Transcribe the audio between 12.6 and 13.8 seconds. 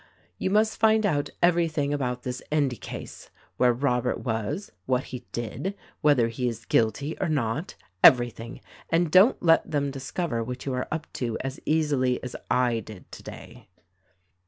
did today."